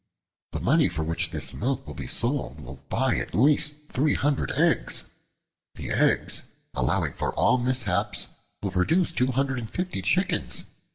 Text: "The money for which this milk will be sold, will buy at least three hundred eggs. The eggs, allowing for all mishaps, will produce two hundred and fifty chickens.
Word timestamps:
"The 0.53 0.59
money 0.59 0.89
for 0.89 1.03
which 1.03 1.29
this 1.29 1.53
milk 1.53 1.85
will 1.85 1.93
be 1.93 2.07
sold, 2.07 2.59
will 2.59 2.83
buy 2.89 3.17
at 3.17 3.35
least 3.35 3.89
three 3.89 4.15
hundred 4.15 4.49
eggs. 4.53 5.11
The 5.75 5.91
eggs, 5.91 6.41
allowing 6.73 7.13
for 7.13 7.35
all 7.35 7.59
mishaps, 7.59 8.29
will 8.63 8.71
produce 8.71 9.11
two 9.11 9.27
hundred 9.31 9.59
and 9.59 9.69
fifty 9.69 10.01
chickens. 10.01 10.65